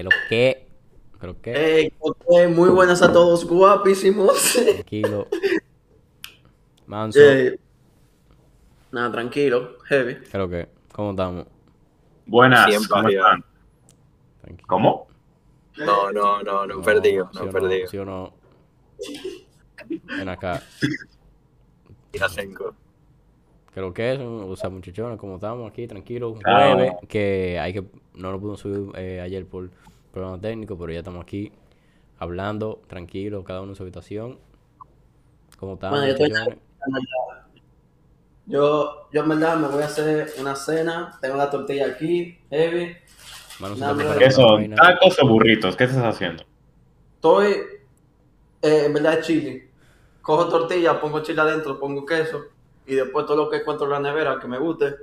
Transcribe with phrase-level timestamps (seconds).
[0.00, 0.66] Que lo que.
[1.18, 1.52] Creo que.
[1.54, 4.54] Hey, ok, muy buenas a todos, guapísimos.
[4.54, 5.28] Tranquilo.
[6.86, 7.20] Manso.
[8.92, 10.14] Nada, tranquilo, heavy.
[10.32, 10.68] Creo que.
[10.92, 11.44] ¿Cómo estamos?
[12.24, 13.44] Buenas, Siempre ¿cómo están?
[14.40, 14.66] Tranquilo.
[14.68, 15.08] ¿Cómo?
[15.76, 17.88] No, no, no, no, No, perdido, ¿sí no, o perdido.
[17.88, 18.32] ¿Sí o no?
[20.16, 20.62] Ven acá.
[22.14, 22.74] Yasenko.
[23.72, 26.74] Creo que es, o sea, muchachones, como estamos aquí, tranquilos, un Claro.
[26.76, 27.84] jueves, que hay que,
[28.14, 29.70] no lo pudimos subir eh, ayer por
[30.12, 31.52] problemas técnicos, pero ya estamos aquí,
[32.18, 34.38] hablando, tranquilos, cada uno en su habitación.
[35.58, 36.58] ¿Cómo estamos, Bueno, yo estoy-?
[38.46, 41.16] Yo, yo en verdad me voy a hacer una cena.
[41.20, 42.96] Tengo la tortilla aquí, heavy.
[43.60, 44.74] No, ¿Qué son?
[44.74, 45.76] ¿Tacos o burritos?
[45.76, 46.44] ¿Qué estás haciendo?
[47.16, 47.52] Estoy,
[48.62, 49.68] eh, en verdad, chili.
[50.22, 52.40] Cojo tortilla, pongo chile adentro, pongo queso.
[52.86, 54.94] Y después todo lo que encuentro en la nevera que me guste.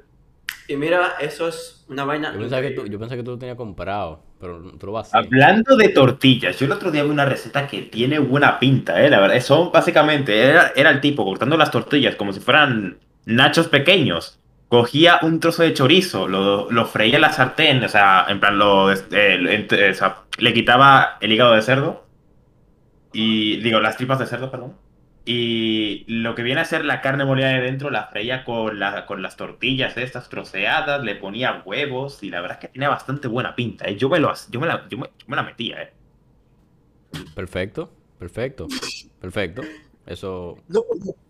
[0.68, 2.34] Y mira, eso es una vaina.
[2.34, 5.14] Yo pensaba, que tú, yo pensé que tú lo tenías comprado, pero tú lo vas
[5.14, 5.30] a hacer.
[5.34, 9.10] Hablando de tortillas, yo el otro día vi una receta que tiene buena pinta, ¿eh?
[9.10, 13.68] La verdad, son básicamente, era, era el tipo cortando las tortillas como si fueran nachos
[13.70, 14.40] pequeños.
[14.68, 18.58] Cogía un trozo de chorizo, lo, lo freía en la sartén, o sea, en plan,
[18.60, 22.04] lo, eh, ent- eh, o sea, le quitaba el hígado de cerdo,
[23.14, 24.74] y digo, las tripas de cerdo, perdón.
[25.30, 29.06] Y lo que viene a ser la carne molida de dentro la freía con, la,
[29.06, 33.28] con las tortillas estas troceadas, le ponía huevos y la verdad es que tenía bastante
[33.28, 33.84] buena pinta.
[33.90, 33.98] ¿eh?
[33.98, 35.94] Yo, me lo, yo, me la, yo, me, yo me la metía, ¿eh?
[37.36, 38.68] Perfecto, perfecto,
[39.20, 39.64] perfecto.
[40.06, 40.60] Eso,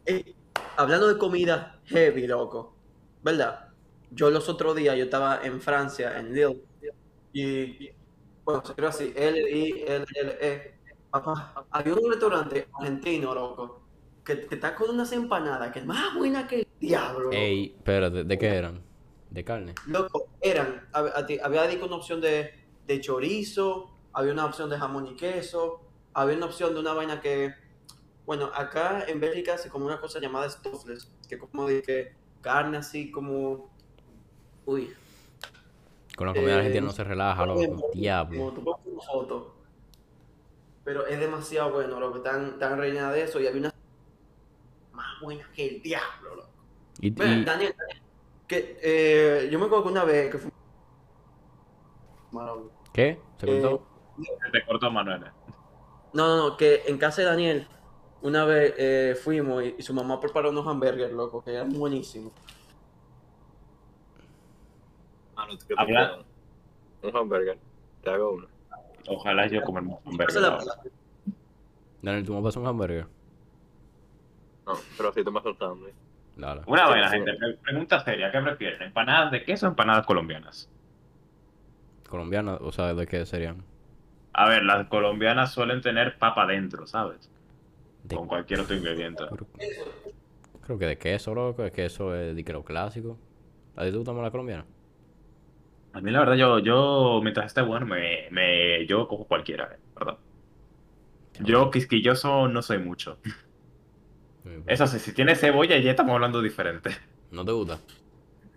[0.05, 0.35] eh,
[0.75, 2.75] hablando de comida heavy, loco.
[3.23, 3.69] ¿Verdad?
[4.11, 6.61] Yo los otros días, yo estaba en Francia, en Lille.
[7.33, 7.89] Y,
[8.45, 10.77] bueno, se así, L-I-L-L-E.
[11.09, 13.86] Papá, había un restaurante argentino, loco,
[14.27, 17.31] que, que está con unas empanadas, que es más buena que el diablo.
[17.31, 18.81] ey, espérate, ¿de qué eran?
[19.29, 19.73] ¿De carne?
[19.85, 22.51] Loco, eran, había dicho una opción de,
[22.85, 25.81] de chorizo, había una opción de jamón y queso,
[26.13, 27.53] había una opción de una vaina que,
[28.25, 32.77] bueno, acá en Bélgica se come una cosa llamada stoffles, que como de que carne
[32.77, 33.69] así como,
[34.65, 34.93] uy,
[36.15, 37.65] Con la comida Eh, argentina no se relaja, loco.
[37.65, 38.51] como Diablo.
[38.53, 39.55] tú pones una foto,
[40.83, 43.73] pero es demasiado bueno, loco, están, están rellenas de eso y había una
[45.17, 46.49] más buena que el diablo, loco.
[47.01, 48.01] Y, Mira, y- Daniel, Daniel,
[48.47, 50.51] que eh, yo me acuerdo que una vez que fue...
[52.93, 53.19] ¿Qué?
[53.39, 53.87] ¿Se cortó?
[54.17, 55.23] Se te cortó Manuel.
[55.23, 55.31] ¿eh?
[56.13, 57.67] No, no, no, que en casa de Daniel,
[58.21, 62.33] una vez eh, fuimos y, y su mamá preparó unos hamburgues, loco, que eran buenísimos.
[65.35, 67.07] Mano, ¿qué te?
[67.07, 67.59] Un hamburger.
[68.01, 68.47] Te hago uno.
[69.07, 70.43] Ojalá yo comer un hamburger.
[72.01, 73.07] Daniel, ¿tú me pasas un hamburger?
[74.67, 75.87] No, pero así te vas soltando.
[75.87, 75.95] ¿eh?
[76.35, 76.61] Dale.
[76.67, 77.15] Una Sí, buena, sí.
[77.17, 77.33] gente.
[77.33, 78.81] Pre- Pregunta seria, ¿qué prefieren?
[78.83, 80.69] ¿Empanadas de queso o empanadas colombianas?
[82.09, 83.63] Colombiana, o sea, ¿de qué serían?
[84.33, 87.29] A ver, las colombianas suelen tener papa dentro, ¿sabes?
[88.03, 89.23] De- Con cualquier otro ingrediente.
[90.65, 91.63] Creo, que de queso, loco.
[91.63, 93.17] Es que eso es de creo clásico.
[93.75, 94.65] ¿A ti te gusta más la colombiana?
[95.93, 99.79] A mí la verdad, yo, yo mientras esté bueno, me, me, yo cojo cualquiera, ¿eh?
[99.95, 100.17] ¿verdad?
[101.39, 103.19] Yo quisquilloso no soy mucho.
[104.65, 106.91] Eso sí, si tiene cebolla ya estamos hablando diferente.
[107.31, 107.79] ¿No te gusta?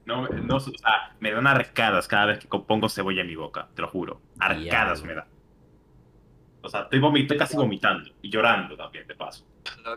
[0.06, 3.68] No, no, o sea, me dan arcadas cada vez que pongo cebolla en mi boca,
[3.74, 4.20] te lo juro.
[4.38, 5.26] Arcadas me da.
[6.62, 9.44] O sea, estoy vomit- casi vomitando y llorando también, de paso.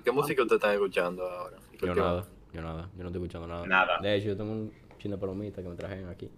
[0.04, 1.58] ¿Qué música usted está escuchando ahora?
[1.82, 2.90] Yo nada, yo nada.
[2.96, 3.66] Yo no estoy escuchando nada.
[3.68, 3.98] Nada.
[4.00, 6.30] De hecho, yo tengo un chin de palomita que me trajeron aquí.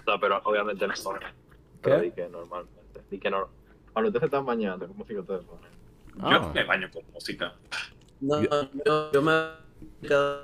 [0.00, 0.94] O sea, pero obviamente no.
[1.82, 2.02] Pero ¿Qué?
[2.06, 3.02] di que normalmente.
[3.10, 3.48] Di que no.
[3.92, 5.70] Cuando ustedes se están bañando, ¿qué música ustedes ponen?
[6.16, 6.50] Yo Ah.
[6.52, 7.54] me baño con música.
[8.20, 8.48] No, Yo-
[8.84, 9.32] yo, yo, me
[10.02, 10.42] quedo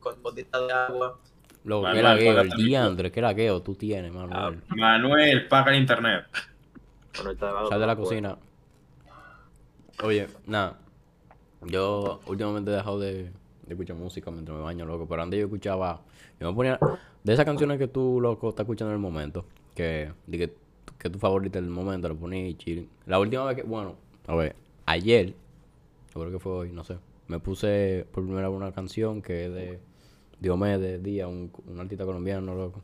[0.00, 1.18] con botita de agua.
[1.64, 4.60] Loco, Manuel, qué lagueo, el el diantre, qué lagueo tú tienes, Manuel.
[4.68, 6.24] Manuel, paga el internet.
[7.22, 8.36] Bueno, Sal de la cocina.
[10.02, 10.78] Oye, nada.
[11.66, 13.30] Yo últimamente he dejado de, de
[13.68, 15.06] escuchar música mientras me baño, loco.
[15.08, 16.00] Pero antes yo escuchaba.
[16.40, 16.78] Yo me ponía.
[17.22, 19.44] De esas canciones que tú, loco, estás escuchando en el momento.
[19.76, 20.12] Que.
[20.28, 20.52] que,
[20.98, 22.88] que tu favorita del momento, lo poní y chill.
[23.06, 23.62] La última vez que.
[23.62, 23.94] Bueno,
[24.26, 24.56] a ver.
[24.86, 25.34] Ayer.
[26.14, 26.98] Yo creo que fue hoy, no sé.
[27.28, 29.80] Me puse por primera vez una canción que es de
[30.40, 32.82] Diomedes Díaz, un, un artista colombiano, loco.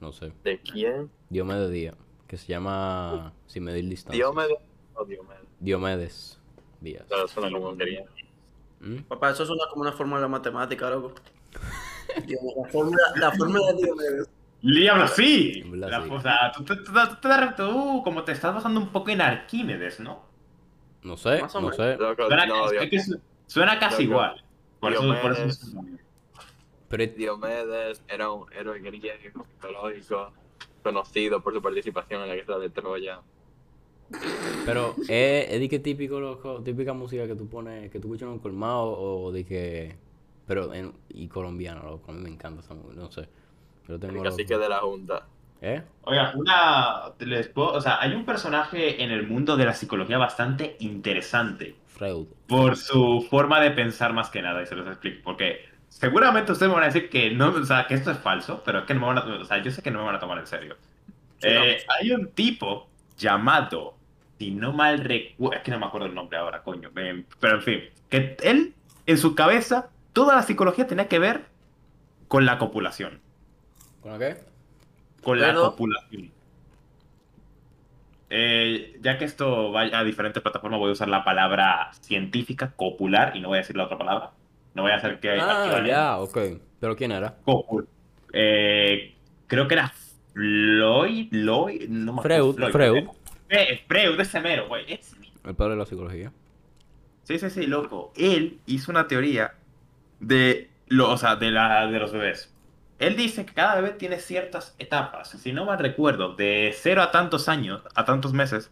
[0.00, 0.32] No sé.
[0.44, 1.10] ¿De quién?
[1.30, 1.94] Diomedes Díaz.
[2.26, 4.16] Que se llama Sin medir distancia.
[4.24, 4.58] Diomedes
[4.94, 5.42] o Diomedes.
[5.60, 6.40] Diomedes
[6.80, 7.04] Díaz.
[7.08, 8.04] Claro, suena como quería.
[8.80, 8.96] ¿Mm?
[9.08, 11.14] Papá, eso suena como una fórmula de matemática, loco.
[12.16, 14.30] La fórmula, la fórmula de Diomedes.
[14.62, 15.62] ¡Diablo, sí!
[15.72, 16.08] La- sí.
[16.10, 16.92] O sea, tú, tú- tú- tú-
[17.22, 20.24] tú- tú como te estás basando un poco en Arquímedes, ¿no?
[21.06, 21.76] No sé, Más o no menos.
[21.76, 21.96] sé.
[21.96, 24.12] Loco, Suena, no, es Dios- que su- suena casi Loco.
[24.14, 24.44] igual.
[24.80, 25.74] Por eso, por eso Diomedes.
[26.88, 30.32] Pero es- Diomedes era un héroe griego mitológico.
[30.82, 33.20] conocido por su participación en la guerra de Troya.
[34.64, 38.26] Pero es, es de que típico, loco, típica música que tú pones, que tú escuchas
[38.28, 39.96] en un colmado o de que.
[40.46, 43.28] Pero en, y colombiana, loco, a mí me encanta esa música, no sé.
[43.86, 44.22] Pero tengo.
[44.22, 44.48] Casi loco.
[44.48, 45.26] que de la Junta.
[45.66, 45.82] ¿Eh?
[46.02, 47.12] Oiga, una.
[47.18, 51.74] les puedo- o sea, hay un personaje en el mundo de la psicología bastante interesante.
[51.88, 52.26] Freud.
[52.46, 55.22] Por su forma de pensar más que nada, y se los explico.
[55.24, 58.62] Porque seguramente ustedes me van a decir que no, o sea, que esto es falso,
[58.64, 60.14] pero es que no me van a, o sea, yo sé que no me van
[60.14, 60.76] a tomar en serio.
[61.42, 62.86] Eh, hay un tipo
[63.18, 63.94] llamado,
[64.38, 66.90] si no mal recuerdo, es que no me acuerdo el nombre ahora, coño.
[66.96, 68.74] eh, pero en fin, que él,
[69.06, 71.46] en su cabeza, toda la psicología tenía que ver
[72.28, 73.20] con la copulación.
[74.00, 74.36] ¿Con la qué?
[75.22, 76.30] Con la copulación.
[78.28, 83.36] Eh, ya que esto va a diferentes plataformas, voy a usar la palabra científica, copular,
[83.36, 84.30] y no voy a decir la otra palabra.
[84.74, 85.30] No voy a hacer que...
[85.40, 86.38] Ah, ya, ok.
[86.80, 87.36] ¿Pero quién era?
[87.44, 87.88] Copul.
[88.32, 89.14] Eh,
[89.46, 89.92] creo que era
[90.34, 92.52] Floyd, Lloyd, no me acuerdo.
[92.52, 93.04] Freud, Freud.
[93.48, 94.92] Eh, Freud, ese mero, güey.
[94.92, 95.16] ese.
[95.44, 96.32] El padre de la psicología.
[97.22, 98.12] Sí, sí, sí, loco.
[98.16, 99.54] Él hizo una teoría
[100.20, 102.52] de, lo, o sea, de, la, de los bebés.
[102.98, 105.30] Él dice que cada bebé tiene ciertas etapas.
[105.30, 108.70] Si no mal recuerdo, de cero a tantos años, a tantos meses,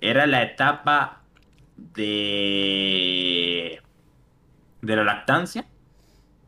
[0.00, 1.20] era la etapa
[1.76, 3.80] de
[4.82, 5.64] de la lactancia.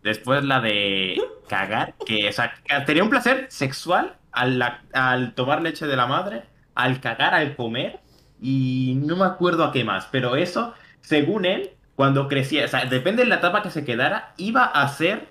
[0.03, 1.17] Después la de
[1.49, 2.53] cagar, que o sea,
[2.85, 4.63] tenía un placer sexual al,
[4.93, 6.43] al tomar leche de la madre,
[6.75, 8.01] al cagar, al comer,
[8.41, 12.85] y no me acuerdo a qué más, pero eso, según él, cuando crecía, o sea,
[12.85, 15.29] depende de la etapa que se quedara, iba a ser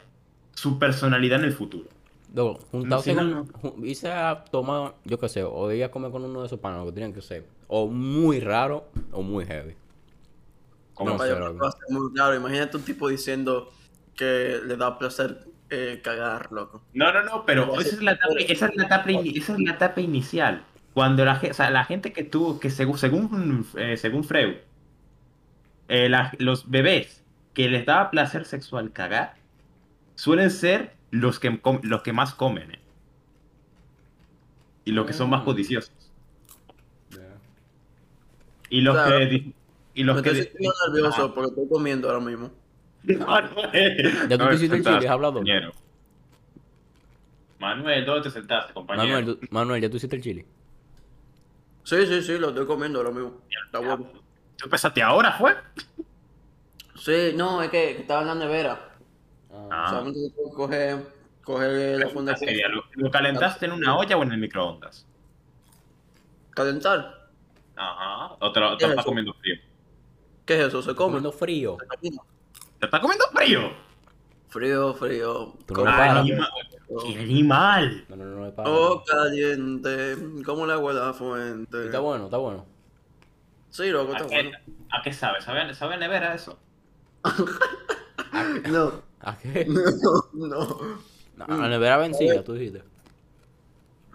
[0.53, 1.85] su personalidad en el futuro.
[2.33, 3.31] Luego, juntarse si con.
[3.31, 3.85] no, no.
[3.85, 6.79] Irse a tomar, yo qué sé, o ir a comer con uno de esos panos,
[6.79, 7.45] lo que tenían que ser.
[7.67, 9.75] O muy raro o muy heavy.
[10.94, 11.39] Como No va a ser
[11.89, 12.35] muy claro.
[12.35, 13.71] Imagínate un tipo diciendo
[14.15, 16.81] que le da placer eh, cagar, loco.
[16.94, 19.59] No, no, no, pero esa es la etapa, esa es la etapa, ini- esa es
[19.59, 20.63] la etapa inicial.
[20.94, 24.55] Cuando la, o sea, la gente que tuvo, que según, según, eh, según Freud,
[25.88, 27.23] eh, la- los bebés
[27.53, 29.35] que les daba placer sexual cagar,
[30.15, 32.71] suelen ser los que, los que más comen.
[32.71, 32.80] eh.
[34.86, 35.45] Y los que son más Mm.
[35.45, 35.92] codiciosos.
[38.69, 39.19] Y los Claro.
[39.19, 39.54] que...
[39.95, 40.30] Y Me los que...
[40.31, 42.51] estoy sintiendo nervioso porque estoy comiendo ahora mismo.
[43.04, 45.33] Manuel, Ya tú te hiciste el chile, has hablado.
[45.36, 45.71] compañero.
[47.60, 49.07] Manuel, ¿dónde te sentaste, compañero?
[49.19, 50.45] Manuel, tú- Manuel, ya tú hiciste el chile.
[51.83, 53.42] Sí, sí, sí, lo estoy comiendo ahora mismo.
[53.65, 54.06] Está bueno.
[54.57, 55.56] ¿Tú empezaste ahora, fue?
[56.95, 58.93] Sí, no, es que, que estaba en la nevera.
[59.71, 59.88] Ah.
[59.89, 60.97] Solamente coger,
[61.44, 65.05] coger la funda Pregunta seria, ¿Lo, lo calentaste en una olla o en el microondas?
[66.51, 67.29] Calentar.
[67.75, 68.35] Ajá.
[68.39, 69.55] ¿O te lo, te ¿Qué lo es estás comiendo frío?
[70.45, 70.81] ¿Qué es eso?
[70.81, 71.13] ¿Se come?
[71.13, 71.77] Comiendo frío.
[72.79, 73.71] ¿Te estás comiendo frío?
[74.50, 75.53] Frío, frío.
[75.65, 76.17] Tú no Como le paras.
[76.17, 76.50] Anima-
[77.03, 78.05] ¡Qué animal!
[78.09, 78.69] No, no, no, no, para.
[78.69, 80.15] Oh, caliente,
[80.45, 81.85] como el agua de la fuente.
[81.85, 82.65] Está bueno, está bueno.
[83.71, 84.57] Sí, loco, ¿A está qué, bueno.
[84.91, 85.41] a qué sabe?
[85.41, 86.59] ¿Sabe, sabe a nevera eso?
[88.69, 89.66] No, ¿A qué?
[90.34, 90.78] no, no.
[91.36, 92.84] No, a la nevera vencida, tú dijiste.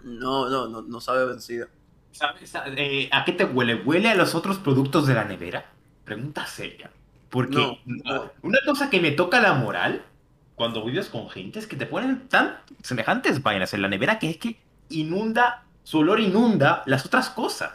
[0.03, 1.67] No, no, no, no sabe vencida.
[2.11, 3.75] ¿Sabe- sabe- eh, ¿A qué te huele?
[3.83, 5.65] ¿Huele a los otros productos de la nevera?
[6.05, 6.89] Pregunta seria.
[7.29, 8.31] Porque No, no.
[8.41, 10.03] una cosa que me toca la moral
[10.55, 14.29] cuando vives con gente es que te ponen tan semejantes vainas en la nevera que
[14.31, 14.59] es que
[14.89, 17.71] inunda, su olor inunda las otras cosas.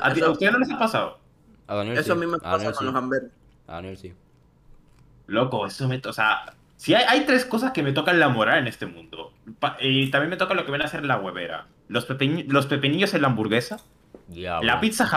[0.00, 1.18] ¿A, ti- a eso, ustedes no les ha pasado?
[1.66, 2.20] A Daniel eso a sí.
[2.20, 2.84] mí me A pasa Daniel con sí.
[2.86, 3.30] los hamburgues.
[3.66, 4.12] A Daniel sí.
[5.26, 6.00] Loco, eso me...
[6.06, 9.32] O sea, si hay, hay tres cosas que me tocan la moral en este mundo.
[9.58, 11.66] Pa- y también me toca lo que viene a ser la huevera.
[11.88, 13.78] Los, pepeñ- los pepinillos en la hamburguesa,
[14.62, 15.08] la pizza,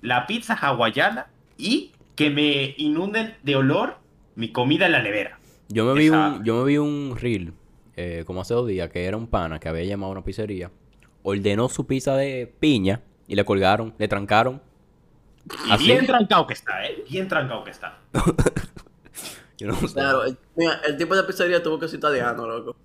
[0.00, 3.98] la pizza hawaiana y que me inunden de olor
[4.36, 5.38] mi comida en la nevera.
[5.68, 7.52] Yo me vi Esa- un, yo me vi un reel
[7.96, 10.70] eh, como hace dos días que era un pana que había llamado a una pizzería,
[11.22, 14.60] ordenó su pizza de piña y le colgaron, le trancaron.
[15.66, 17.04] Y bien trancado que está, ¿eh?
[17.08, 17.98] Bien trancado que está.
[19.58, 19.94] Yo no sé.
[19.94, 22.76] Claro, el, mira, el tipo de pizzería tuvo que ser italiano, loco.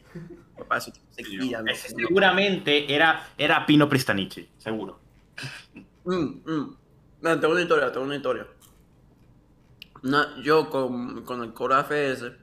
[0.57, 1.71] Papá, eso se guía, loco.
[1.71, 4.99] Ese seguramente era, era Pino Pristanichi, seguro.
[6.05, 6.77] Mm, mm.
[7.21, 8.47] Tengo una historia, tengo una historia.
[10.03, 12.33] Una- yo con, con el coraje ese,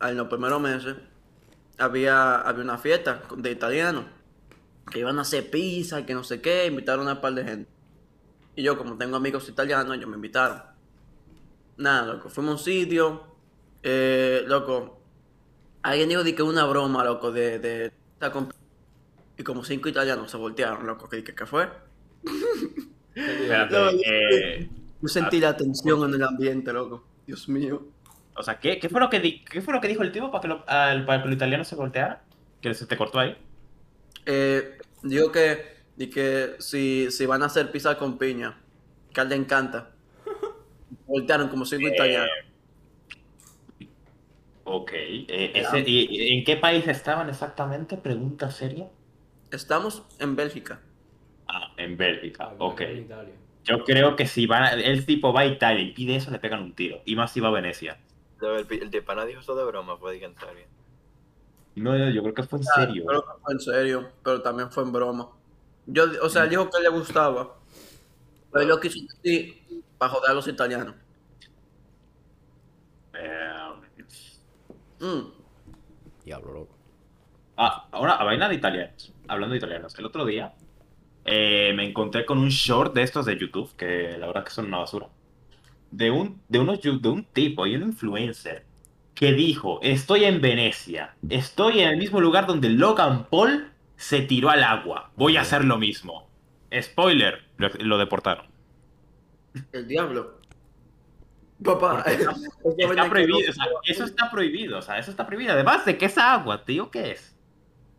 [0.00, 0.96] en los primeros meses,
[1.78, 4.06] había, había una fiesta de italianos
[4.90, 7.70] que iban a hacer pizza, que no sé qué, invitaron a un par de gente.
[8.56, 10.62] Y yo, como tengo amigos italianos, ellos me invitaron.
[11.76, 13.27] Nada, loco, fuimos a un sitio,
[13.82, 15.00] eh, loco,
[15.82, 17.92] alguien dijo de que una broma, loco, de, de
[19.36, 21.68] y como cinco italianos se voltearon, loco, que, que, ¿qué fue?
[23.14, 24.68] Espérate, No, eh,
[25.00, 27.04] Yo sentí la tensión en el ambiente, loco.
[27.26, 27.82] Dios mío.
[28.34, 30.30] o sea, ¿qué, qué fue lo que di- qué fue lo que dijo el tipo
[30.30, 32.22] para que, lo, al- para que el italiano se volteara?
[32.60, 33.36] Que se te cortó ahí.
[34.26, 38.58] Eh, Dijo que, y que si, si van a hacer pizza con piña,
[39.12, 39.92] que a él le encanta.
[41.06, 42.28] Voltearon como cinco Eh, italianos.
[44.70, 44.90] Ok.
[44.92, 47.96] eh, ese- y- y ¿En qué país estaban exactamente?
[47.96, 48.88] Pregunta seria.
[49.50, 50.80] Estamos en Bélgica.
[51.46, 52.52] Ah, en Bélgica.
[52.58, 52.82] Ok.
[53.64, 56.62] Yo creo que si va, el tipo va a Italia y pide eso, le pegan
[56.62, 57.00] un tiro.
[57.04, 57.98] Y más si va a Venecia.
[58.40, 60.66] El, el de pana dijo eso de broma, fue de que en serio.
[61.74, 63.04] No, no, yo creo que fue en serio.
[63.06, 65.28] Creo que fue en serio, pero también fue en broma.
[65.86, 67.56] Yo, o sea, él dijo que le gustaba.
[68.52, 70.94] Pero él lo quiso decir para joder a los italianos.
[73.14, 73.54] Eh,
[75.00, 75.30] Mm.
[76.24, 76.76] Diablo, loco.
[77.56, 79.12] Ah, ahora, a vaina de italianos.
[79.26, 79.98] Hablando de italianos.
[79.98, 80.54] El otro día
[81.24, 84.66] eh, me encontré con un short de estos de YouTube, que la verdad que son
[84.66, 85.08] una basura.
[85.90, 88.64] De un, de unos, de un tipo y un influencer
[89.14, 94.48] que dijo, estoy en Venecia, estoy en el mismo lugar donde Logan Paul se tiró
[94.48, 96.28] al agua, voy a hacer lo mismo.
[96.80, 98.46] Spoiler, lo, lo deportaron.
[99.72, 100.37] El diablo.
[101.62, 102.30] Papá, Está
[103.10, 105.52] prohibido, o sea, eso está prohibido, o sea, eso está prohibido.
[105.54, 107.20] Además de que esa agua, digo que es.
[107.20, 107.36] Es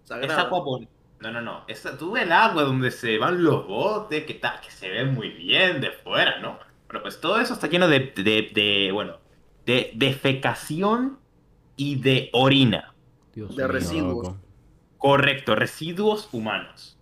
[0.04, 0.39] Sagrado.
[0.48, 0.89] agua bon-
[1.20, 1.66] No, no, no.
[1.68, 5.06] Esa, tú ves el agua donde se van los botes, que, tal, que se ve
[5.06, 6.58] muy bien de fuera, ¿no?
[6.88, 9.18] Bueno, pues todo eso está lleno de, de, de, bueno,
[9.66, 11.20] de defecación
[11.75, 12.94] y de orina.
[13.36, 14.28] Dios De mío, residuos.
[14.28, 14.38] loco.
[14.98, 16.98] Correcto, residuos humanos.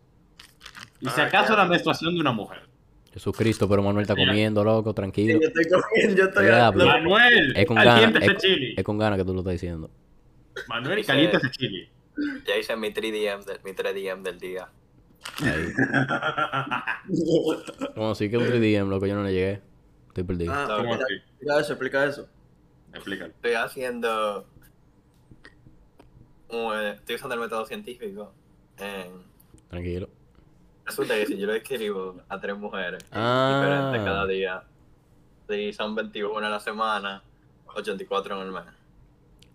[1.00, 2.66] Y si Ah, acaso la menstruación de una mujer.
[3.17, 5.39] Jesucristo, pero Manuel está comiendo, loco, Sí, tranquilo.
[5.41, 6.45] yo estoy comiendo, yo estoy
[6.75, 8.75] no, Manuel, Es con caliente ese chili.
[8.77, 9.89] es con ganas que tú lo estás diciendo.
[10.67, 11.07] Manuel, Sí.
[11.07, 11.89] caliente ese chili.
[12.47, 14.67] Ya hice mi 3DM, del, mi 3DM del día.
[15.41, 15.74] Ahí.
[17.95, 19.62] Como si que un 3DM, loco, yo no le llegué.
[20.09, 20.53] Estoy perdido.
[20.53, 21.13] Ah, ¿Cómo explica, así?
[21.13, 22.29] explica eso, explica eso.
[22.93, 23.33] Explícalo.
[23.33, 24.47] Estoy haciendo.
[26.50, 28.33] un, estoy usando el método científico.
[28.77, 29.24] En,
[29.69, 30.09] Tranquilo.
[30.88, 33.62] Resulta que si yo le escribo a tres mujeres Ah.
[33.62, 34.63] diferentes cada día,
[35.48, 37.22] si son 21 a la semana,
[37.75, 38.63] 84 en el mes.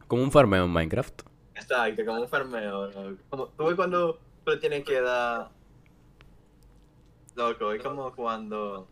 [0.07, 1.23] Como un farmeo en Minecraft.
[1.55, 2.89] Exacto, como un farmeo.
[2.91, 3.17] ¿no?
[3.31, 5.49] Como, tú ves cuando tú le tienes que dar.
[7.35, 8.87] Loco, es como cuando.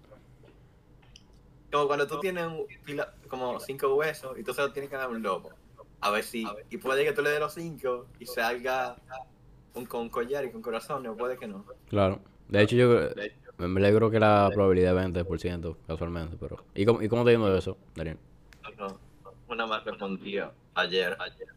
[1.71, 4.97] Como cuando tú tienes un pila- como cinco huesos y tú se lo tienes que
[4.97, 5.51] dar a un lobo.
[6.01, 6.47] A ver si.
[6.71, 8.97] Y puede que tú le des los cinco y salga
[9.75, 11.65] un con collar y con corazón, o puede que no.
[11.89, 12.21] Claro.
[12.49, 12.89] De hecho, yo
[13.59, 16.65] me me alegro que la probabilidad es 20%, casualmente, pero...
[16.75, 18.17] ¿Y cómo, y cómo te de eso, Daniel?
[18.79, 18.99] No,
[19.49, 21.17] una más respondía ayer.
[21.21, 21.49] ayer.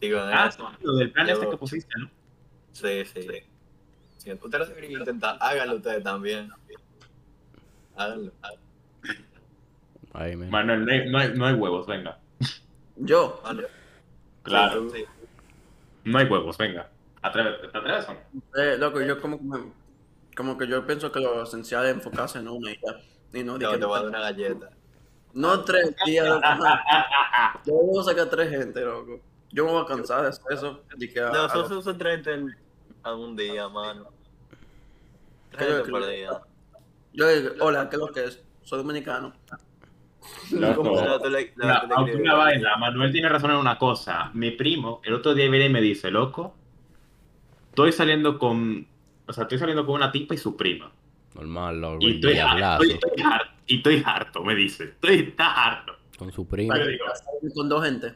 [0.00, 0.68] Digo, en Ah, eso.
[0.80, 2.10] lo del plan este que pusiste, ¿no?
[2.72, 3.22] Sí, sí.
[4.16, 4.32] sí.
[4.32, 5.36] Ustedes lo deberían intentar.
[5.40, 6.50] Háganlo ustedes también.
[7.96, 8.32] Háganlo.
[10.12, 10.46] Ahí, me...
[10.46, 12.18] Manuel, no hay, no hay- no hay huevos, venga.
[12.96, 13.62] Yo, Ah, no.
[14.42, 14.88] Claro.
[14.90, 15.04] Sí,
[16.04, 16.88] No hay huevos, venga.
[17.28, 18.62] Atrévete, ¿te atreves o no?
[18.62, 19.38] eh, loco, yo como
[20.36, 23.38] como que yo pienso que lo esencial es enfocarse en una y ya.
[23.40, 24.70] Y no, No, te voy a dar una galleta.
[25.34, 26.46] no tres días, loco.
[27.66, 29.20] Yo voy a sacar tres gente, loco.
[29.50, 30.82] Yo me voy a cansar de hacer eso.
[30.96, 32.54] De que a- No, a- son sus 30 en
[33.02, 34.08] algún día, mano.
[35.50, 36.30] Creo 30 que- por día.
[37.14, 38.42] yo digo, hola, ¿qué es lo que es?
[38.62, 39.32] Soy dominicano.
[41.96, 44.30] Aunque una vaina, Manuel tiene razón en una cosa.
[44.34, 46.54] Mi primo, el otro día viene y me dice, loco,
[47.84, 48.86] estoy saliendo con.
[49.26, 50.90] O sea, estoy saliendo con una tipa y su prima.
[51.34, 54.84] Normal, loco, Y estoy, harto, y estoy harto, y estoy harto, me dice.
[54.84, 55.92] Estoy está harto.
[56.18, 57.04] Con su prima, Yo digo,
[57.54, 58.14] Con dos gente.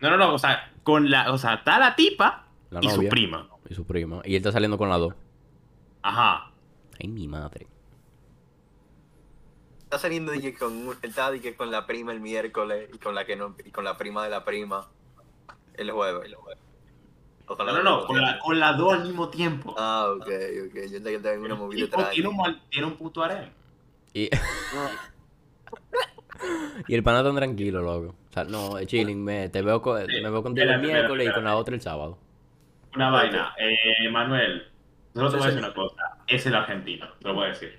[0.00, 3.06] no, no, no, o sea, con la, o sea, está la tipa la y su
[3.08, 3.48] prima.
[3.68, 4.20] y su prima.
[4.24, 5.14] Y él está saliendo con las dos.
[6.02, 6.50] Ajá.
[7.00, 7.66] Ay, mi madre.
[9.84, 13.14] Está saliendo dije, con, un- él está dije, con la prima el miércoles y con
[13.14, 14.88] la que no, y con la prima de la prima
[15.74, 16.24] el jueves.
[16.26, 16.58] El jueves.
[17.48, 19.74] No, no, no, con la, con las dos al mismo tiempo.
[19.78, 20.74] Ah, ok, ok.
[20.90, 23.50] Yo entendí que en una movida tipo tiene un, tiene un puto harem.
[24.12, 24.28] Y,
[26.88, 28.14] y el pana tan tranquilo, loco.
[28.30, 31.32] O sea, no, es chilling, me, te veo co- me veo contigo el miércoles y
[31.32, 32.18] con la otra el sábado.
[32.94, 33.54] Una vaina.
[33.58, 34.68] Eh, Manuel,
[35.14, 35.56] solo te Sí, voy a sí.
[35.56, 36.02] decir una cosa.
[36.26, 37.78] Es el argentino, te lo voy a decir.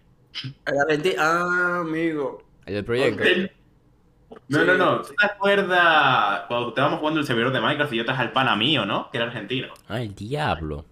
[0.66, 1.16] el argentino.
[1.22, 2.44] Ah, amigo.
[2.66, 3.24] El del proyecto.
[4.50, 4.66] No, Sí.
[4.66, 5.02] no, no.
[5.02, 8.56] ¿Tú te acuerdas cuando estábamos jugando el servidor de Minecraft y yo traje al pana
[8.56, 9.10] mío, ¿no?
[9.12, 9.70] Que era argentino.
[9.88, 10.86] Ah, el diablo.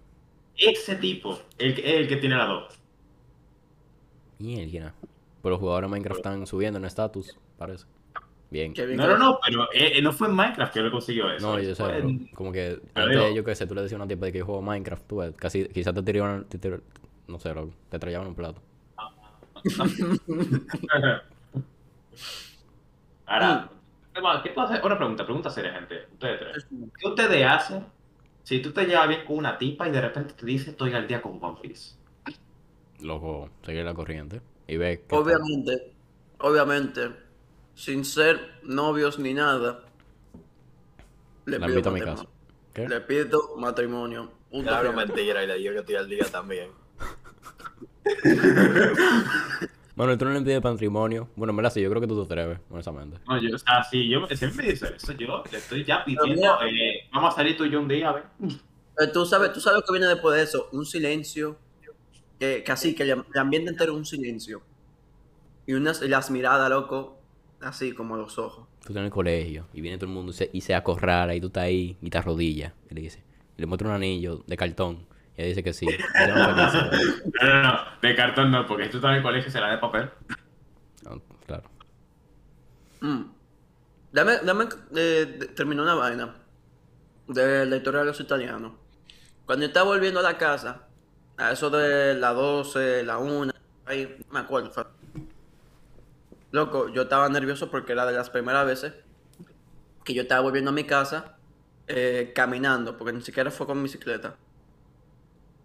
[0.58, 2.80] Ese tipo, el, que- el que tiene la dos.
[4.40, 4.94] Mierda.
[5.42, 7.86] Pero los jugadores de Minecraft están subiendo en estatus, parece.
[8.50, 8.74] Bien.
[8.74, 11.30] Bien No, que- no, no, pero eh, eh, no fue en Minecraft que él consiguió
[11.32, 11.46] eso.
[11.46, 14.08] No, yo sé, pero como que antes, yo qué sé, tú le decías a una
[14.08, 16.80] tipa de que yo juego Minecraft, tú ves, casi, quizás te tiraban, te
[17.28, 17.54] no sé,
[17.90, 18.62] te traían un plato.
[23.26, 23.70] Ahora,
[24.44, 24.86] ¿qué puedo hacer?
[24.86, 26.08] Una pregunta, pregunta seria, gente.
[26.14, 26.68] Ustedes tres.
[27.00, 27.86] ¿Qué ustedes hacen
[28.44, 31.08] Si tú te llevas bien con una tipa y de repente te dice estoy al
[31.08, 31.96] día con One Piece.
[33.02, 34.42] Loco, seguir la corriente.
[34.68, 35.16] Y ve que.
[35.16, 35.94] Obviamente,
[36.40, 37.12] obviamente,
[37.74, 39.84] sin ser novios ni nada,
[41.46, 42.26] le La pido invito a mi casa.
[42.74, 42.88] ¿Qué?
[42.88, 44.32] Le pido matrimonio.
[44.52, 44.96] Final.
[44.96, 46.70] mentira y le digo que estoy al día también.
[49.96, 51.30] Bueno, tú no le pides patrimonio.
[51.36, 53.18] Bueno, en verdad sí, yo creo que tú te atreves, honestamente.
[53.28, 56.62] No, yo, o sea, si yo siempre me dice eso, yo le estoy ya pidiendo,
[56.64, 58.24] eh, vamos a salir tú y yo un día, a ver.
[59.00, 61.58] Eh, Tú sabes, tú sabes lo que viene después de eso, un silencio,
[62.40, 64.62] que, que así, que el, el ambiente entero es un silencio.
[65.66, 67.18] Y, unas, y las miradas, loco,
[67.62, 68.68] así como los ojos.
[68.82, 71.34] Tú estás en el colegio y viene todo el mundo y se, y se acorrala
[71.36, 72.74] y tú estás ahí y te arrodillas.
[72.92, 73.24] Y le dice,
[73.58, 75.08] y le muestra un anillo de cartón.
[75.38, 75.86] Y ella dice que sí.
[75.86, 76.36] No.
[77.42, 79.78] No, no, no, de cartón no, porque tú estás en el colegio y será de
[79.78, 80.10] papel.
[81.04, 81.64] No, claro.
[83.02, 83.24] Mm.
[84.12, 84.66] Dame, dame
[84.96, 86.36] eh, terminó una vaina
[87.28, 88.74] de la historia de los italianos.
[89.46, 90.84] Cuando yo estaba volviendo a la casa,
[91.38, 93.52] a eso de las 12, la 1,
[93.86, 94.72] ahí, no me acuerdo.
[94.72, 94.86] fue-
[96.52, 98.94] Loco, yo estaba nervioso porque era de las primeras veces
[100.06, 101.36] que yo estaba volviendo a mi casa
[101.88, 104.36] eh, caminando, porque ni siquiera fue con bicicleta.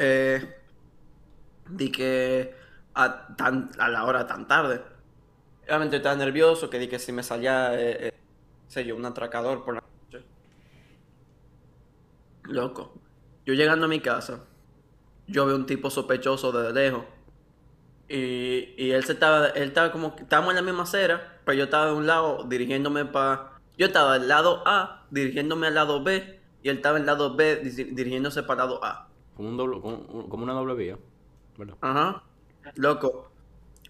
[0.03, 0.57] Eh,
[1.69, 2.55] di que
[2.95, 4.81] a, tan, a la hora tan tarde.
[5.67, 8.15] Realmente estaba nervioso, que di que si me salía, eh,
[8.75, 10.25] eh, yo, un atracador por la noche.
[12.45, 12.95] Loco.
[13.45, 14.41] Yo llegando a mi casa,
[15.27, 17.05] yo veo un tipo sospechoso desde lejos.
[18.09, 21.65] Y, y él se estaba, él estaba como, estábamos en la misma acera, pero yo
[21.65, 26.41] estaba de un lado dirigiéndome para, yo estaba del lado A, dirigiéndome al lado B,
[26.63, 29.10] y él estaba en el lado B diri- dirigiéndose para el lado A.
[29.41, 30.99] Como, un doble, como, un- como una doble vía.
[31.57, 31.75] ¿Verdad?
[31.81, 32.23] Ajá.
[32.75, 33.31] Loco.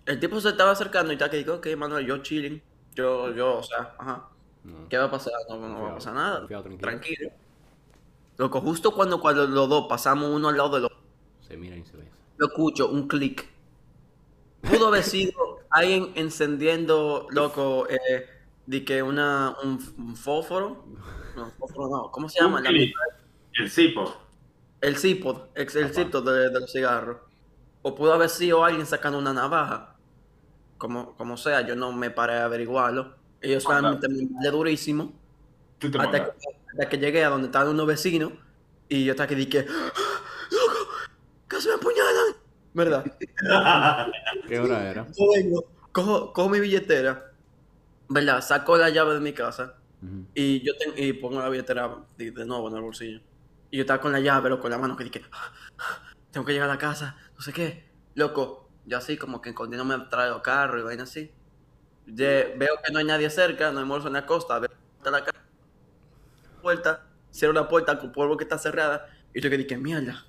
[0.06, 2.62] El tipo se estaba acercando y tal que digo, ok, Manuel, yo chilling.
[2.94, 4.28] Yo, yo, o sea, ajá.
[4.62, 4.88] No.
[4.88, 5.32] ¿Qué va a pasar?
[5.48, 6.38] No, no va a pasar nada.
[6.38, 6.88] confiado, tranquilo.
[6.88, 7.30] tranquilo.
[8.36, 10.96] Loco, justo cuando, cuando los dos pasamos uno al lado del otro,
[11.40, 12.04] Se mira y se ve.
[12.38, 13.48] yo escucho un clic.
[14.62, 15.32] Pudo haber sido
[15.70, 18.24] alguien encendiendo, loco, eh,
[18.66, 20.84] de que una, un, un fósforo.
[21.34, 22.10] No, fósforo no.
[22.12, 22.60] ¿Cómo se llama?
[22.60, 22.70] La-.
[22.70, 24.14] El cipo.
[24.80, 27.18] El cipod, el cipod de, de los cigarros.
[27.82, 29.96] O pudo haber sido alguien sacando una navaja.
[30.78, 33.14] Como, como sea, yo no me paré a averiguarlo.
[33.40, 35.12] Ellos solamente me de durísimo.
[35.78, 36.30] Tú te Hasta que,
[36.72, 38.32] hasta que llegué a donde estaban unos vecinos.
[38.88, 39.92] Y yo hasta que dije, ¡Ah!
[40.50, 40.88] ¡Loco!
[41.48, 42.36] ¡Casi me apuñalan!
[42.72, 43.04] ¿Verdad?
[44.48, 45.06] ¿Qué hora era?
[45.16, 47.32] Yo vengo, cojo, cojo mi billetera.
[48.08, 48.40] ¿Verdad?
[48.42, 49.74] Saco la llave de mi casa.
[50.34, 53.20] Y yo ten- y pongo la billetera de, de nuevo en el bolsillo.
[53.70, 55.52] Y yo estaba con la llave, loco, en la mano que dije, "Ah,
[56.30, 57.88] tengo que llegar a la casa, no sé qué.
[58.14, 61.30] Loco, yo así como que atrás de los carros y vaina así.
[62.06, 65.24] Veo que no hay nadie cerca, no hay morso en la costa, veo está la
[65.24, 65.38] casa,
[66.62, 69.08] puerta, cierro la puerta con polvo que está cerrada.
[69.32, 70.24] Y yo que dije, mierda,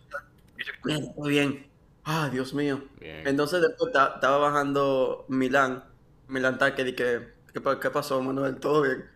[0.83, 1.67] mierda, muy bien.
[2.03, 2.83] Ah, Dios mío.
[2.99, 3.27] Bien.
[3.27, 5.83] Entonces después ta- estaba bajando Milán.
[6.27, 8.57] Milán está que dije, ¿qué, pa- qué pasó, Manuel?
[8.57, 9.09] ¿Todo bien?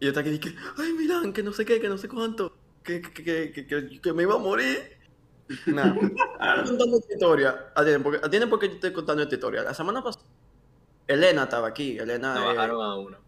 [0.00, 2.55] Y yo estaba que dije, ay, Milán, que no sé qué, que no sé cuánto,
[2.86, 4.96] que, que, que, que, me iba a morir.
[5.66, 5.94] Nada.
[6.56, 7.72] Estoy contando esta historia.
[7.74, 9.62] Atiende porque, atiende porque yo estoy contando esta historia.
[9.62, 10.24] La semana pasada,
[11.06, 11.98] Elena estaba aquí.
[11.98, 12.34] Elena.
[12.34, 13.18] No eh, bajaron a uno.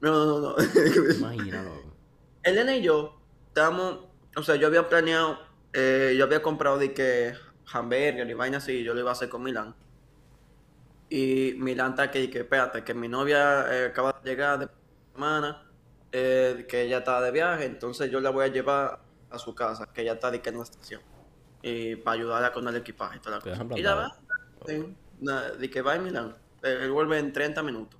[0.00, 0.56] no, no, no.
[1.18, 1.94] Imagínalo.
[2.42, 4.00] Elena y yo estábamos,
[4.36, 5.38] o sea, yo había planeado,
[5.72, 7.34] eh, yo había comprado de que
[7.72, 9.74] hamburger y vaina así, yo lo iba a hacer con Milán.
[11.08, 14.68] Y Milán está que, que espérate, que mi novia eh, acaba de llegar de
[15.12, 15.64] semana,
[16.16, 19.00] eh, que ella está de viaje, entonces yo la voy a llevar
[19.30, 21.00] a su casa, que ella está de que en la estación.
[21.60, 23.66] Y para ayudarla con el equipaje y toda la cosa.
[23.74, 24.16] Y la va,
[24.64, 26.36] sí, nada, de que va en Milán.
[26.62, 27.98] Eh, Él vuelve en 30 minutos.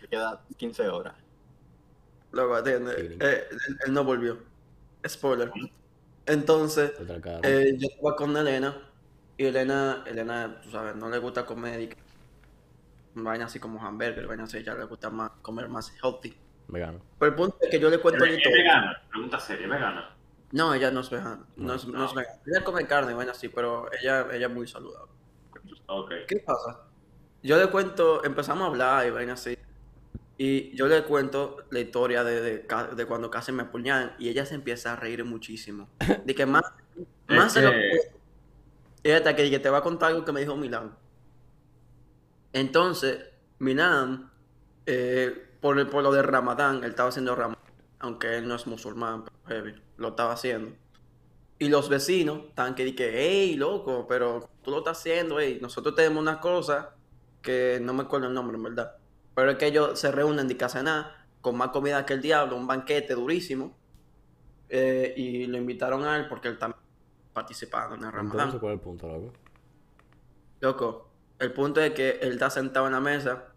[0.00, 1.14] Le queda 15 horas.
[2.32, 3.18] Luego, eh, él,
[3.86, 4.38] él no volvió.
[5.06, 5.52] Spoiler.
[6.26, 6.92] Entonces,
[7.42, 8.76] eh, yo estaba con Elena
[9.36, 11.90] y Elena, Elena, tú sabes, no le gusta comer y
[13.14, 16.34] vaina así como hamburger, vaina así, ella le gusta más comer más healthy.
[16.68, 17.00] Vegano.
[17.18, 18.62] Pero el punto es que yo le cuento la ¿Es historia.
[18.62, 19.02] vegana?
[19.10, 20.16] Pregunta seria, ¿es vegana?
[20.52, 22.38] No, ella no es vegana, no es, no es vegana.
[22.46, 25.10] Ella come carne y vaina así, pero ella, ella es muy saludable.
[25.86, 26.12] Ok.
[26.28, 26.80] ¿Qué pasa?
[27.42, 29.56] Yo le cuento, empezamos a hablar y vaina así.
[30.38, 34.54] Y yo le cuento la historia de, de, cuando casi me apuñalan y ella se
[34.54, 35.88] empieza a reír muchísimo.
[36.24, 36.62] De que más,
[37.28, 38.12] más Es se lo que-
[39.04, 40.94] Ella hasta que, que te va a contar algo que me dijo Milán.
[42.52, 43.24] Entonces,
[43.58, 44.30] Milán,
[44.86, 47.58] eh, por, el- por lo de Ramadán, él estaba haciendo Ramadán,
[48.00, 50.76] aunque él no es musulmán, pero heavy, lo estaba haciendo.
[51.58, 55.94] Y los vecinos estaban que dije, hey, loco, pero tú lo estás haciendo, hey, nosotros
[55.96, 56.96] tenemos una cosa
[57.42, 58.96] que no me acuerdo el nombre, en verdad.
[59.34, 62.66] Pero es que ellos se reúnen de nada, con más comida que el diablo, un
[62.68, 63.78] banquete durísimo.
[64.68, 66.80] eh, y lo invitaron a él porque él también
[67.32, 68.58] participando en el Entonces, Ramadán.
[68.60, 69.32] ¿cuál es el punto, loco?
[70.60, 73.51] Loco, el punto es que él está sentado en la mesa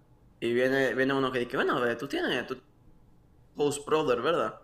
[0.46, 2.58] y viene, viene uno que dice, bueno, tú tienes tu
[3.56, 4.56] host brother, ¿verdad?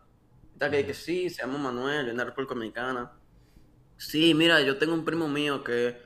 [0.53, 3.11] Está que dice, sí, se llama Manuel, viene de República Dominicana.
[3.97, 5.97] Sí, mira, yo tengo un primo mío que,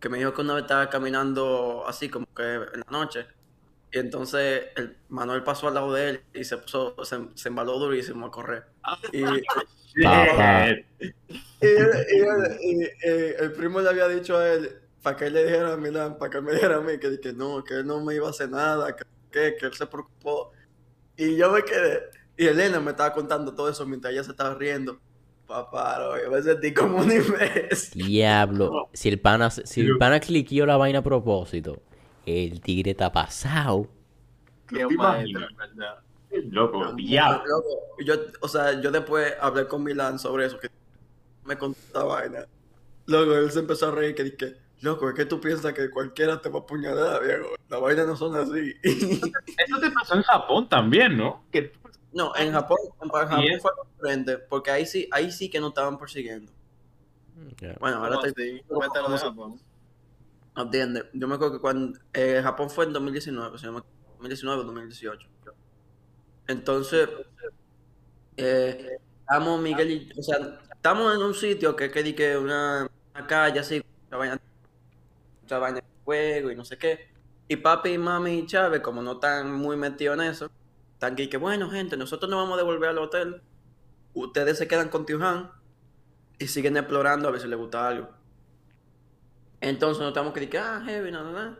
[0.00, 3.26] que me dijo que una vez estaba caminando así como que en la noche.
[3.92, 7.78] Y entonces el Manuel pasó al lado de él y se puso, se, se embaló
[7.78, 8.66] durísimo a correr.
[9.12, 9.22] Y.
[9.94, 10.86] Shit.
[11.60, 15.26] y, él- y él- y, eh, el primo le había dicho a él, para que
[15.26, 17.62] él le dijera a Milán, para que él me dijera a mí, que, que no,
[17.64, 20.52] que él no me iba a hacer nada, que, que, que él se preocupó.
[21.16, 22.02] Y yo me quedé.
[22.36, 24.98] Y Elena me estaba contando todo eso mientras ella se estaba riendo.
[25.46, 28.06] Papá, no, yo me sentí como un imbécil.
[28.06, 28.88] Diablo.
[28.92, 31.82] Si el pana, si el pana cliqueó la vaina a propósito,
[32.24, 33.88] el tigre está pasado.
[34.68, 35.98] Qué ¿Te un maestro, verdad.
[36.50, 37.44] Loco, diablo.
[37.46, 37.68] Loco,
[38.04, 40.68] Yo, o sea, yo después hablé con Milán sobre eso, que
[41.44, 42.46] me contó esta vaina.
[43.06, 46.40] Luego él se empezó a reír, que dije, loco, es que tú piensas que cualquiera
[46.40, 47.54] te va a apuñalar, viejo.
[47.68, 48.74] Las vainas no son así.
[48.82, 51.44] Eso te pasó en Japón también, ¿no?
[51.50, 51.72] Que
[52.12, 55.98] No, en Japón, en Japón fue diferente, porque ahí sí, ahí sí que no estaban
[55.98, 56.52] persiguiendo.
[57.80, 58.62] Bueno, ahora ¿Cómo te así?
[58.68, 59.60] Cuéntalo de Japón.
[60.56, 61.10] entiende.
[61.12, 63.84] Yo me acuerdo que cuando eh, Japón fue en 2019, se llama
[64.18, 65.28] 2019 o 2018.
[66.46, 67.08] Entonces,
[68.36, 72.88] eh, estamos Miguel y, o sea, estamos en un sitio que que di que una,
[73.14, 73.82] una calle así,
[75.44, 77.08] mucha vaina, de juego y no sé qué.
[77.48, 80.50] Y papi mami y Chávez, como no están muy metidos en eso,
[80.94, 83.42] están aquí que bueno, gente, nosotros nos vamos a devolver al hotel.
[84.14, 85.52] Ustedes se quedan con Tijuana
[86.38, 88.08] y siguen explorando a ver si les gusta algo.
[89.60, 91.58] Entonces notamos que dije, ah, heavy, nada, nada.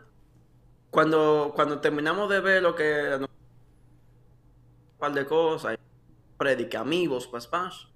[0.91, 3.29] Cuando, cuando terminamos de ver lo que un
[4.99, 5.77] par de cosas,
[6.39, 7.89] predique amigos, pas pas.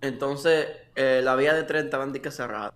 [0.00, 2.74] Entonces, eh, la vía de tren estaba en cerrada.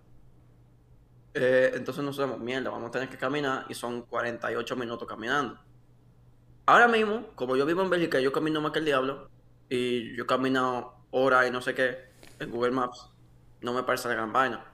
[1.33, 5.59] Eh, entonces nos decimos, mierda, vamos a tener que caminar y son 48 minutos caminando.
[6.65, 9.29] Ahora mismo, como yo vivo en Bélgica, yo camino más que el diablo
[9.69, 13.09] y yo he caminado horas y no sé qué en Google Maps,
[13.61, 14.65] no me parece la gran vaina.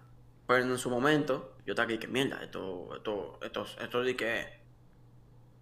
[0.47, 4.57] Pero en su momento, yo estaba aquí que mierda, esto, esto, esto, esto de que.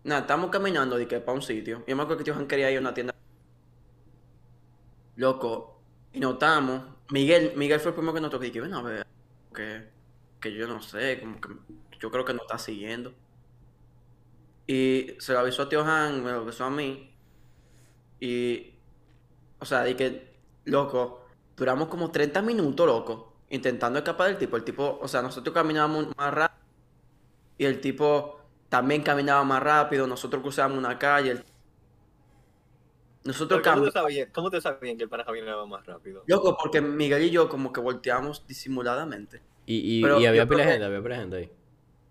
[0.04, 1.84] Nada, estamos caminando de que para un sitio.
[1.88, 3.16] Yo me acuerdo que Johan quería ir a una tienda.
[5.16, 5.82] Loco,
[6.14, 6.84] y notamos.
[7.10, 9.08] Miguel, Miguel fue el primero que notó que dije, ven a ver,
[9.54, 9.95] que,
[10.52, 11.50] que yo no sé, como que
[12.00, 13.14] yo creo que no está siguiendo.
[14.68, 17.12] Y se lo avisó a Tío Han, me lo avisó a mí.
[18.20, 18.74] Y,
[19.60, 21.26] o sea, de que, loco,
[21.58, 24.58] duramos como 30 minutos, loco, intentando escapar del tipo.
[24.58, 26.66] El tipo, o sea, nosotros caminábamos más rápido
[27.58, 30.08] y el tipo también caminaba más rápido.
[30.08, 31.32] Nosotros cruzábamos una calle.
[31.32, 31.46] el-
[33.24, 36.24] Nosotros ¿Cómo te cómo te sabían que el pana caminaba más rápido?
[36.28, 39.42] Loco, porque Miguel y yo como que volteamos disimuladamente.
[39.65, 41.51] Y, y, Pero y había pila de gente, había pila de gente ahí.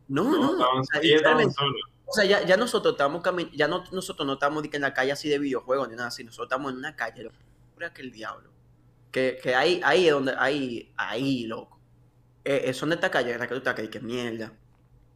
[0.08, 0.52] No, no, no.
[0.52, 1.80] estaban, o sea, ellos estaban literalmente, solos.
[2.06, 5.28] o sea, ya, ya nosotros estamos ya no, nosotros no estamos en la calle así
[5.28, 7.36] de videojuegos ni nada así, nosotros estamos en una calle, loco,
[7.74, 8.50] pura que el diablo.
[9.10, 11.78] Que, que ahí, ahí es donde, ahí, ahí, loco.
[12.44, 14.52] Eh, eh, son de esta calle en la que tú estás, que, que mierda.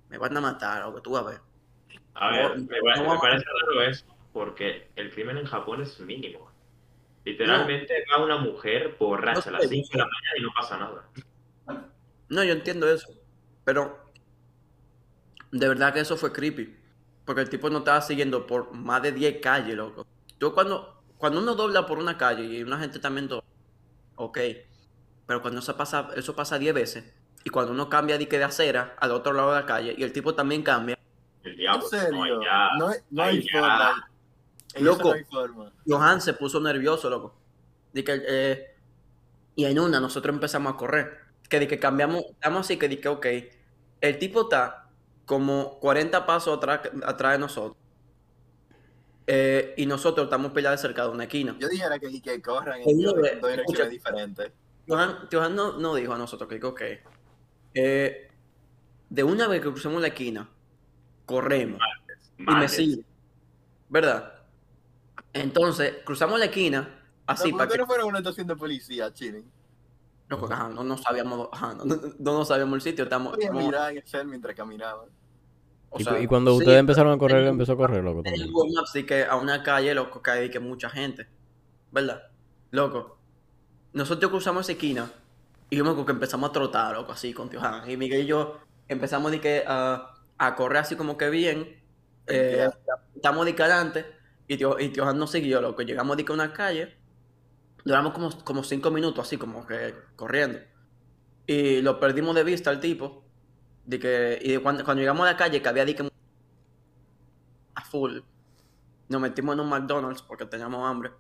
[0.09, 1.41] Me van a matar, o que tú vas a ver.
[2.15, 6.49] A ver, No, me, no parece raro eso, porque el crimen en Japón es mínimo.
[7.25, 10.79] Literalmente va una mujer borracha a las sé, 5 de la mañana y no pasa
[10.79, 11.09] nada.
[12.29, 13.09] No, yo entiendo eso.
[13.65, 13.99] Pero
[15.53, 16.77] de verdad que eso fue creepy.
[17.25, 20.07] Porque el tipo no estaba siguiendo por más de 10 calles, loco.
[20.41, 23.45] Yo cuando, cuando uno dobla por una calle y una gente también dobla,
[24.17, 24.39] ok.
[25.27, 27.05] Pero cuando eso pasa, eso pasa 10 veces.
[27.45, 30.03] Y cuando uno cambia de, que de acera al otro lado de la calle y
[30.03, 30.99] el tipo también cambia.
[31.43, 32.13] El ¿En diablo, serio?
[32.37, 32.69] no, ya.
[32.79, 33.61] No, hay- no Ay, hay ya.
[33.61, 34.11] forma.
[34.75, 35.01] En Loco.
[35.01, 35.73] eso no hay forma.
[35.87, 37.35] Johan se puso nervioso, loco.
[37.93, 38.77] De que, eh,
[39.55, 41.28] y en una nosotros empezamos a correr.
[41.49, 43.27] Que de que cambiamos, estamos así que de que, ok,
[44.01, 44.89] el tipo está
[45.25, 47.77] como 40 pasos atrás, atrás de nosotros.
[49.27, 51.55] Eh, y nosotros estamos peleados cerca de una esquina.
[51.59, 53.15] Yo dijera que, que corran en dos
[53.51, 54.53] direcciones diferentes.
[54.89, 56.83] Johan, Johan no, no dijo a nosotros que, ok,
[57.75, 58.31] eh,
[59.11, 60.49] de una vez que crucemos la esquina,
[61.27, 61.79] corremos.
[62.39, 63.05] Y me sigue.
[63.91, 64.33] ¿Verdad?
[65.35, 68.57] Entonces, cruzamos la esquina, así, no, para ¿por qué que no fueron una estación de
[68.57, 69.45] policía, chilling?
[70.29, 73.99] Loco, ajá, no, no sabíamos, ajá, no, no, no sabíamos el sitio, estamos, mirar en
[73.99, 75.09] Excel mientras caminaban.
[75.91, 78.21] o Y, sea, cu- y cuando sí, ustedes empezaron a correr, empezó a correr, loco,
[78.25, 78.51] En el.
[78.53, 81.27] Google Maps sí que a una calle, loco, que hay que mucha gente,
[81.91, 82.23] ¿verdad?
[82.71, 83.19] Loco,
[83.95, 85.11] nosotros cruzamos esa esquina
[85.71, 88.27] y yo me acuerdo que empezamos a trotar, loco, así con Tiohan, y Miguel y
[88.27, 91.83] yo empezamos de que a, a correr así como que bien,
[92.27, 92.69] eh,
[93.17, 94.07] estamos de que adelante,
[94.47, 96.97] y Tio, y Tiohan nos siguió, loco, llegamos de que a una calle
[97.89, 100.59] Duramos como, como cinco minutos así, como que corriendo.
[101.47, 103.25] Y lo perdimos de vista al tipo.
[103.87, 106.07] De que, y de cuando, cuando llegamos a la calle, que había de que
[107.75, 108.19] a full.
[109.09, 111.13] Nos metimos en un McDonald's porque teníamos hambre.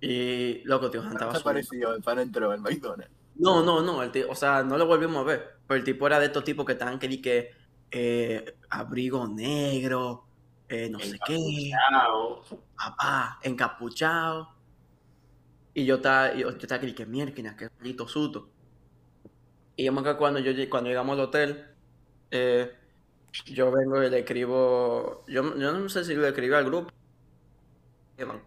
[0.00, 1.44] Y loco, tío, estaba Se solo.
[1.44, 3.14] pareció, el pan entró en McDonald's.
[3.36, 5.58] No, no, no, el tío, o sea, no lo volvimos a ver.
[5.68, 7.52] Pero el tipo era de estos tipos que estaban que di que
[7.92, 10.26] eh, abrigo negro,
[10.68, 11.70] eh, no sé qué,
[12.76, 14.53] papá, encapuchado.
[15.74, 18.48] Y yo estaba, yo, yo estaba que di que mierda, que maldito susto.
[19.76, 21.64] Y yo me acuerdo cuando, yo, cuando llegamos al hotel,
[22.30, 22.72] eh,
[23.46, 26.92] yo vengo y le escribo, yo, yo no sé si le escribí al grupo,
[28.10, 28.40] Esteban,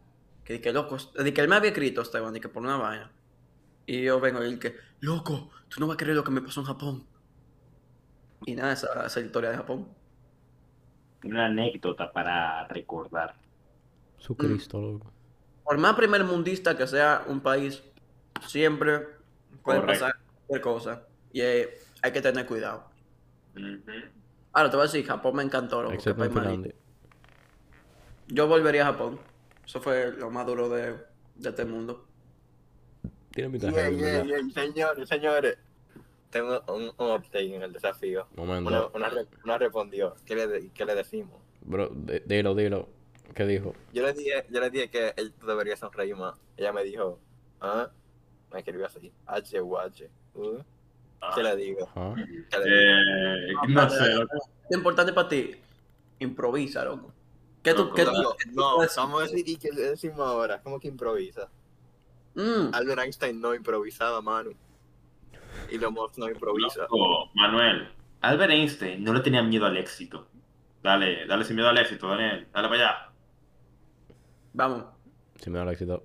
[0.46, 2.78] que di que loco, de que él me había escrito, Esteban, de que por una
[2.78, 3.12] vaina.
[3.86, 6.62] Y yo vengo y que, loco, tú no vas a creer lo que me pasó
[6.62, 7.06] en Japón.
[8.46, 9.88] Y nada, esa, esa es la historia de Japón.
[11.24, 13.36] Una anécdota para recordar.
[14.18, 15.17] Su Cristo, loco.
[15.68, 17.84] Por más primer mundista que sea un país,
[18.48, 19.00] siempre
[19.64, 19.88] puede Correcto.
[20.06, 20.16] pasar
[20.48, 21.04] cualquier cosa.
[21.34, 22.86] Y eh, hay que tener cuidado.
[24.54, 25.82] Ahora te voy a decir, Japón me encantó.
[25.84, 26.74] loco, Excepto en Finlandia.
[28.28, 29.20] Yo volvería a Japón.
[29.66, 30.96] Eso fue lo más duro de,
[31.36, 32.06] de este mundo.
[33.34, 34.26] Tiene mi Yeah, tarjeta, yeah, ¿verdad?
[34.26, 35.58] yeah, señores, señores.
[36.30, 38.28] Tengo un, un update en el desafío.
[38.36, 38.70] Momento.
[38.70, 40.16] Una, una, re- una respondió.
[40.26, 41.42] ¿Qué le, qué le decimos?
[41.62, 42.88] Bro, di- dilo, dilo.
[43.36, 43.74] ¿Qué dijo?
[43.94, 46.36] Yo le dije, yo le dije que él debería sonreír más.
[46.58, 47.20] Ella me dijo,
[47.62, 47.90] ¿ah?
[48.52, 50.10] Me escribió así, H U H.
[50.34, 50.58] Uh,
[51.36, 51.88] ¿Qué le digo?
[51.90, 52.16] Ajá.
[52.16, 52.90] ¿Qué le digo?
[52.90, 54.14] Eh, no sé.
[54.72, 55.56] importante para ti,
[56.20, 57.14] improvisa, loco.
[57.64, 59.82] ¿Qué tú, Loco, qué tú- No, qué tú no, vamos a decir ¿y qué le
[59.90, 60.62] decimos ahora.
[60.62, 61.50] ¿Cómo que improvisa?
[62.36, 64.54] Mm, Albert Einstein no improvisaba, Manu.
[65.70, 66.82] Y lo no improvisa.
[66.84, 67.90] Loco, Manuel,
[68.22, 70.28] Albert Einstein no le tenía miedo al éxito.
[70.82, 72.48] Dale, dale sin miedo al éxito, Daniel.
[72.54, 73.12] Dale para allá.
[74.58, 74.86] Vamos.
[75.40, 76.04] Si me da el éxito.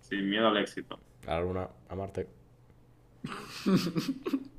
[0.00, 0.98] Sin miedo al éxito.
[1.26, 2.28] A la luna, a Marte.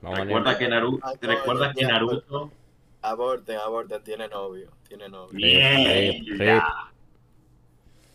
[0.00, 2.52] Vamos a Recuerda que Naruto, no, recuerda que Naruto.
[3.00, 4.70] Aborten, aborten, tiene novio.
[4.86, 5.34] Tiene novio.
[5.34, 6.24] Bien.
[6.26, 6.62] rip, ya.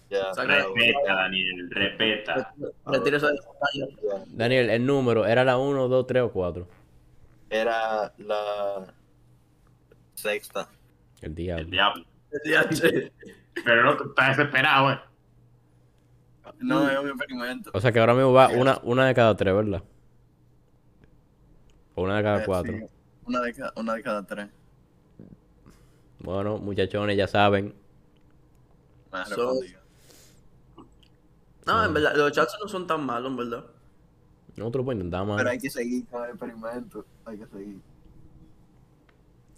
[0.10, 2.54] Ya, Respeta, Daniel, respeta.
[3.06, 3.30] Eso.
[4.28, 6.68] Daniel, el número, ¿era la 1, 2, 3 o 4?
[7.50, 8.94] Era la
[10.16, 10.70] sexta.
[11.22, 12.06] El El diablo.
[13.66, 15.00] Pero no, tú estás desesperado, eh.
[16.60, 17.72] No, es un experimento.
[17.74, 19.84] O sea que ahora mismo va una, una de cada tres, ¿verdad?
[21.96, 22.74] O una de cada Eh, cuatro.
[22.74, 22.86] sí,
[23.26, 24.48] Una de cada, una de cada tres.
[26.20, 27.74] Bueno, muchachones, ya saben.
[29.34, 29.60] So-.
[31.66, 33.66] No, en verdad, los chances no son tan malos, en verdad.
[34.58, 35.38] Nosotros pues intentamos.
[35.38, 37.06] Pero hay que seguir con el experimento.
[37.26, 37.80] Hay que seguir.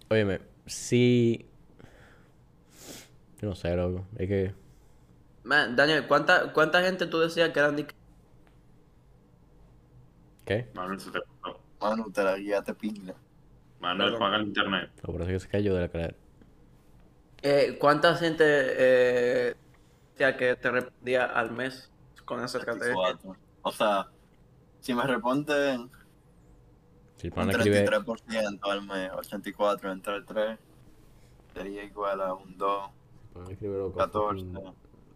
[0.08, 1.46] Óyeme, si.
[3.42, 4.06] Yo no sé, loco.
[4.16, 4.54] Es que.
[5.44, 7.86] Man, Daniel, ¿cuánta, ¿cuánta gente tú decías que eran de
[10.44, 10.68] ¿Qué?
[10.74, 11.60] Manuel se te cortó.
[11.80, 13.14] Manu, te la guiaste pingla.
[13.80, 14.20] Manuel, Perdón.
[14.20, 14.90] paga el internet.
[15.02, 16.16] Lo por eso que se cayó de la cadera.
[17.42, 19.56] eh, ¿Cuánta gente eh,
[20.12, 21.92] decía que te respondía al mes
[22.24, 23.18] con esa estrategia?
[23.22, 23.36] 24.
[23.62, 24.08] O sea,
[24.80, 25.90] si me responden
[27.16, 27.84] Si el un pan escribe.
[27.84, 30.58] 33% al mes, 84 entre el 3,
[31.54, 32.90] sería igual a un 2,
[33.50, 33.98] Escribe loco.
[33.98, 34.46] 14,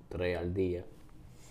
[0.09, 0.85] 3 al día.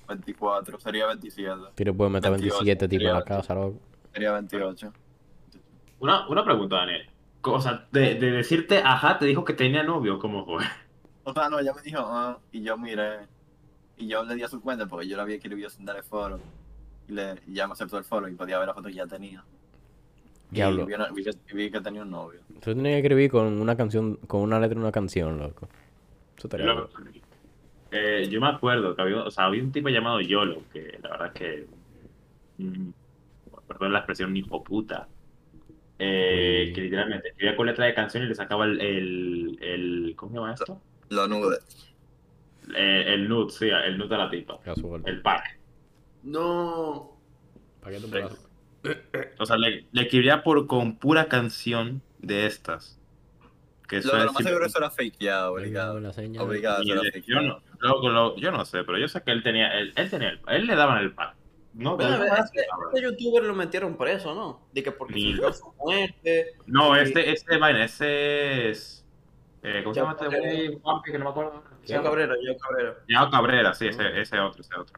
[0.07, 3.37] 24, sería 27, Tú le puedes meter 28, 27 tipos en la 28.
[3.41, 3.79] casa, loco.
[4.13, 4.93] sería 28.
[5.99, 7.09] Una, una pregunta, Daniel.
[7.41, 10.63] O sea, de, de decirte, ajá, te dijo que tenía novio, ¿cómo fue?
[11.23, 13.27] O sea, no, ella me dijo, ah, y yo miré,
[13.97, 16.39] y yo le di a su cuenta porque yo la había escribido sin darle follow.
[17.07, 19.05] Y, le, y ya me aceptó el follow y podía ver la foto que ya
[19.07, 19.43] tenía.
[20.51, 20.83] Diablo.
[20.83, 22.39] Y vi, una- vi que, vi que tenía un novio.
[22.61, 25.67] Tú tienes que escribir con una canción, con una letra de una canción, loco.
[26.37, 26.75] Eso estaría
[27.91, 31.09] eh, yo me acuerdo que había, o sea, había un tipo llamado Yolo, que la
[31.11, 31.67] verdad es que.
[32.57, 32.89] mm,
[33.67, 35.07] perdón la expresión, hijo puta.
[35.97, 36.73] Eh, Uy.
[36.73, 38.81] que literalmente escribía con letra de canción y le sacaba el.
[38.81, 40.81] el, el- ¿Cómo se llama esto?
[41.09, 41.57] Lo nude.
[42.75, 44.59] Eh, el nude, sí, el nude a la tipa.
[44.61, 45.03] Casual.
[45.05, 45.59] El pack.
[46.23, 47.11] No.
[47.81, 48.47] ¿Para qué te pegas?
[49.39, 52.99] O sea, le, le escribía por, con pura canción de estas.
[53.87, 55.99] Que Lo, eso lo más seguro eso era fakeado, obligado.
[55.99, 56.43] La señal.
[56.43, 59.77] Obligado, era Yo no, loco, lo- yo no sé, pero yo sé que él tenía,
[59.77, 61.35] él, él tenía, el- él le daban el pack.
[61.73, 64.65] No, Bueno, no, este, este youtuber lo metieron preso, ¿no?
[64.71, 66.53] De que porque Ni- sufrió su muerte.
[66.65, 67.01] no, Sí.
[67.01, 69.05] este, este vaina, ese es,
[69.61, 70.29] eh, ¿cómo se llama este
[71.11, 71.63] que no me acuerdo.
[71.85, 72.95] Yo Cabrera, yo Cabrera.
[73.09, 74.97] Yao Cabrera, sí, ese, ese otro, ese otro.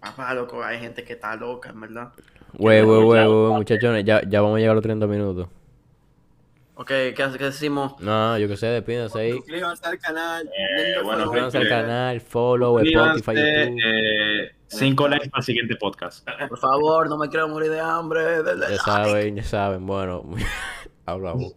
[0.00, 2.12] Papá, loco, hay gente que está loca, en verdad.
[2.52, 5.48] Güey, güey, güey, Ya, güey, muchachones, ya, ya vamos a llegar a los 30 minutos.
[6.80, 7.98] Ok, ¿qué, qué decimos?
[7.98, 9.32] No, yo que sé, despídense ahí.
[9.32, 10.46] Suscríbanse al canal.
[10.46, 11.24] Eh, bueno.
[11.24, 13.80] Suscríbanse al canal, follow, Spotify, YouTube.
[13.84, 16.24] eh, cinco likes para el siguiente podcast.
[16.48, 18.44] Por favor, no me quiero morir de hambre.
[18.46, 18.76] Ya like.
[18.76, 19.86] saben, ya saben.
[19.86, 20.22] Bueno,
[21.06, 21.52] hablamos.